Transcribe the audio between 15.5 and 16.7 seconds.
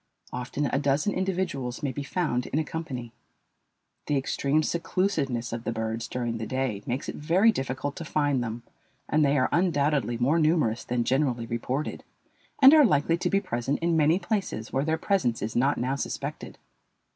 not now suspected.